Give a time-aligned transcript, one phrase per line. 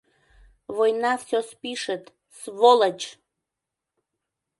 [0.77, 2.03] Война все спишет,
[2.39, 3.09] сволочь!